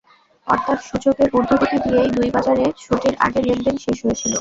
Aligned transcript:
অর্থাৎ 0.47 0.77
সূচকের 0.87 1.29
ঊর্ধ্বগতি 1.33 1.77
দিয়েই 1.85 2.09
দুই 2.17 2.29
বাজারে 2.35 2.65
ছুটির 2.81 3.15
আগের 3.25 3.43
লেনদেন 3.49 3.75
শেষ 3.83 3.97
হয়েছিল। 4.05 4.33